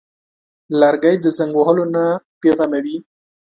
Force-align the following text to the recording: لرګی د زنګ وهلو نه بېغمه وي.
لرګی 0.79 1.15
د 1.21 1.25
زنګ 1.37 1.53
وهلو 1.57 1.85
نه 1.95 2.03
بېغمه 2.39 2.79
وي. 2.85 2.97